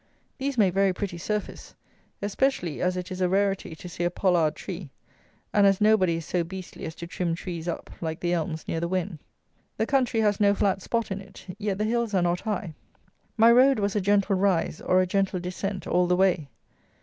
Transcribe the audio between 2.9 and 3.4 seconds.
it is a